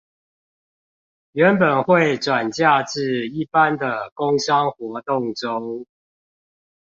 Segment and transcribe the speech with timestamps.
[1.33, 5.85] 原本會轉嫁至一般的工商活動中